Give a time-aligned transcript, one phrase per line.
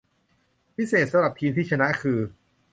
[0.75, 2.19] พิเศษสำหรับทีมที่ชนะคือ